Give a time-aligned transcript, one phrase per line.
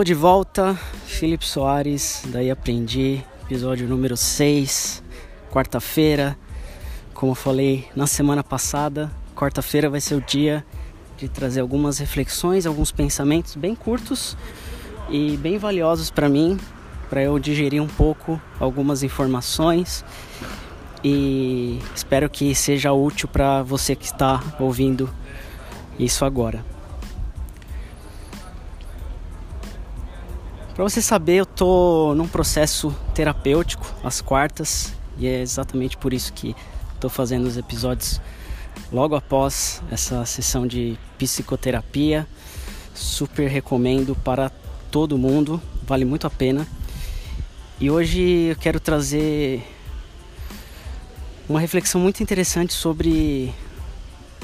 [0.00, 0.74] Tô de volta,
[1.04, 5.02] Felipe Soares, daí aprendi, episódio número 6,
[5.52, 6.38] quarta-feira.
[7.12, 10.64] Como eu falei na semana passada, quarta-feira vai ser o dia
[11.18, 14.38] de trazer algumas reflexões, alguns pensamentos bem curtos
[15.10, 16.58] e bem valiosos para mim,
[17.10, 20.02] para eu digerir um pouco algumas informações
[21.04, 25.10] e espero que seja útil para você que está ouvindo
[25.98, 26.79] isso agora.
[30.80, 36.32] Para você saber, eu tô num processo terapêutico às quartas e é exatamente por isso
[36.32, 36.56] que
[36.94, 38.18] estou fazendo os episódios
[38.90, 42.26] logo após essa sessão de psicoterapia.
[42.94, 44.50] Super recomendo para
[44.90, 46.66] todo mundo, vale muito a pena.
[47.78, 49.62] E hoje eu quero trazer
[51.46, 53.52] uma reflexão muito interessante sobre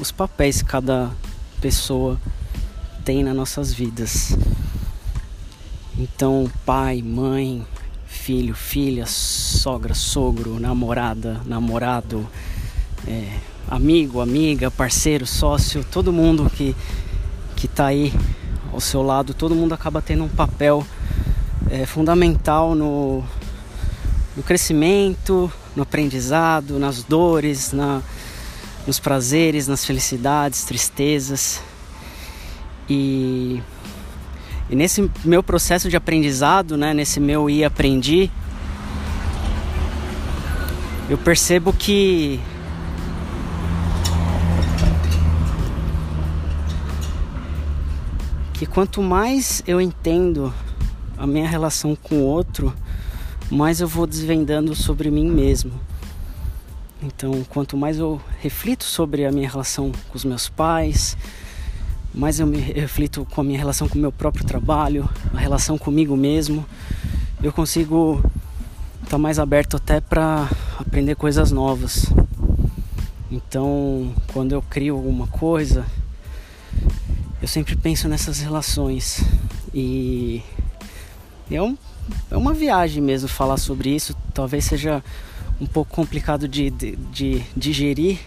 [0.00, 1.10] os papéis que cada
[1.60, 2.18] pessoa
[3.04, 4.34] tem nas nossas vidas.
[5.98, 7.66] Então, pai, mãe,
[8.06, 12.26] filho, filha, sogra, sogro, namorada, namorado,
[13.06, 16.74] é, amigo, amiga, parceiro, sócio, todo mundo que
[17.62, 18.12] que está aí
[18.72, 20.84] ao seu lado, todo mundo acaba tendo um papel
[21.70, 23.22] é, fundamental no,
[24.36, 28.02] no crescimento, no aprendizado, nas dores, na,
[28.84, 31.60] nos prazeres, nas felicidades, tristezas.
[32.90, 33.62] E
[34.70, 38.30] e nesse meu processo de aprendizado, né, nesse meu ir aprendi,
[41.08, 42.40] eu percebo que
[48.54, 50.54] que quanto mais eu entendo
[51.18, 52.72] a minha relação com o outro,
[53.50, 55.72] mais eu vou desvendando sobre mim mesmo.
[57.02, 61.16] Então, quanto mais eu reflito sobre a minha relação com os meus pais,
[62.14, 65.78] mais eu me reflito com a minha relação com o meu próprio trabalho, a relação
[65.78, 66.64] comigo mesmo,
[67.42, 68.22] eu consigo
[68.96, 70.48] estar tá mais aberto até para
[70.78, 72.06] aprender coisas novas.
[73.30, 75.86] Então, quando eu crio alguma coisa,
[77.40, 79.24] eu sempre penso nessas relações
[79.72, 80.42] e
[81.50, 81.76] é, um,
[82.30, 84.14] é uma viagem mesmo falar sobre isso.
[84.34, 85.02] Talvez seja
[85.58, 88.18] um pouco complicado de, de, de digerir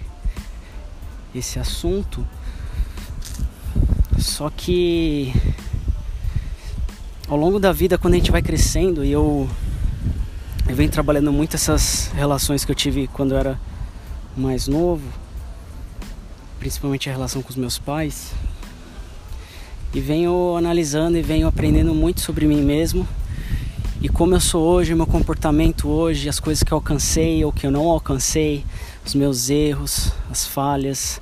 [1.35, 2.25] esse assunto
[4.25, 5.33] só que
[7.27, 9.49] ao longo da vida, quando a gente vai crescendo, e eu,
[10.67, 13.59] eu venho trabalhando muito essas relações que eu tive quando eu era
[14.35, 15.03] mais novo,
[16.59, 18.31] principalmente a relação com os meus pais,
[19.93, 23.07] e venho analisando e venho aprendendo muito sobre mim mesmo
[24.05, 27.65] e como eu sou hoje, meu comportamento hoje, as coisas que eu alcancei ou que
[27.65, 28.63] eu não alcancei,
[29.03, 31.19] os meus erros, as falhas,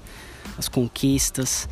[0.57, 1.69] as conquistas.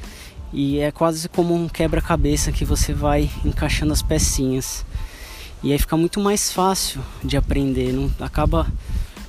[0.54, 4.86] E é quase como um quebra-cabeça que você vai encaixando as pecinhas.
[5.64, 8.68] E aí fica muito mais fácil de aprender, não acaba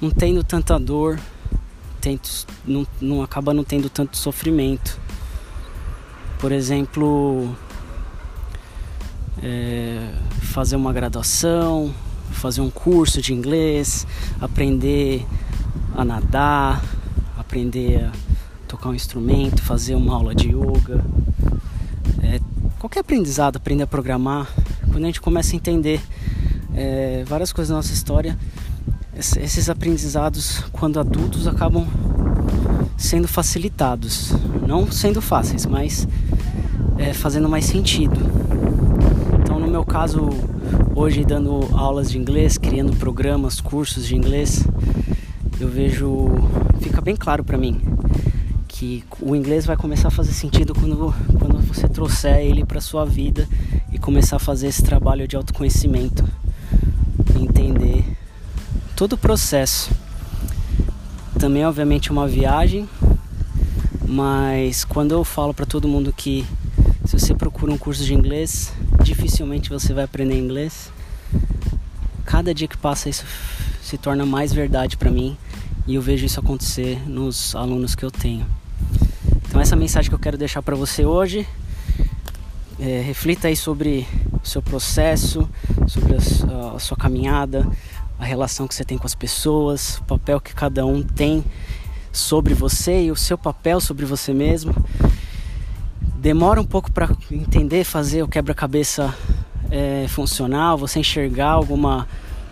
[0.01, 1.21] não tendo tanta dor,
[2.01, 4.99] tento, não, não acaba não tendo tanto sofrimento.
[6.41, 7.55] Por exemplo,
[9.43, 11.95] é, fazer uma graduação,
[12.33, 14.07] fazer um curso de inglês,
[14.41, 15.25] aprender
[15.97, 16.83] a nadar,
[17.39, 18.32] aprender a
[18.73, 21.05] tocar um instrumento, fazer uma aula de yoga,
[22.23, 22.41] é,
[22.79, 24.51] qualquer aprendizado, aprender a programar,
[24.91, 26.01] quando a gente começa a entender
[26.75, 28.37] é, várias coisas da nossa história,
[29.15, 31.87] esses aprendizados, quando adultos, acabam
[32.97, 34.33] sendo facilitados,
[34.67, 36.09] não sendo fáceis, mas
[36.97, 38.17] é, fazendo mais sentido.
[39.43, 40.31] Então, no meu caso,
[40.95, 44.67] hoje dando aulas de inglês, criando programas, cursos de inglês,
[45.61, 46.31] eu vejo,
[46.81, 47.79] fica bem claro para mim
[48.83, 53.07] que o inglês vai começar a fazer sentido quando, quando você trouxer ele para sua
[53.07, 53.49] vida
[53.93, 56.29] e começar a fazer esse trabalho de autoconhecimento,
[57.41, 58.05] entender
[58.97, 59.89] todo o processo.
[61.39, 62.89] Também, obviamente, é uma viagem,
[64.05, 66.45] mas quando eu falo para todo mundo que
[67.05, 68.73] se você procura um curso de inglês,
[69.05, 70.91] dificilmente você vai aprender inglês.
[72.25, 73.25] Cada dia que passa isso
[73.81, 75.37] se torna mais verdade para mim
[75.87, 78.45] e eu vejo isso acontecer nos alunos que eu tenho.
[79.53, 81.47] Então essa mensagem que eu quero deixar para você hoje,
[82.81, 84.09] é, reflita aí sobre
[84.43, 85.47] o seu processo,
[85.87, 87.71] sobre a, a sua caminhada,
[88.19, 91.45] a relação que você tem com as pessoas, o papel que cada um tem
[92.11, 94.75] sobre você e o seu papel sobre você mesmo.
[96.17, 99.15] Demora um pouco para entender, fazer o quebra-cabeça
[99.71, 102.09] é, funcional, você enxergar alguma,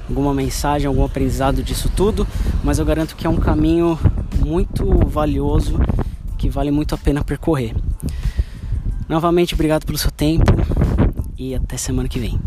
[0.07, 2.29] alguma mensagem, algum aprendizado disso tudo,
[2.63, 3.99] mas eu garanto que é um caminho
[4.39, 5.81] muito valioso
[6.41, 7.75] que vale muito a pena percorrer.
[9.07, 10.51] Novamente, obrigado pelo seu tempo
[11.37, 12.41] e até semana que vem.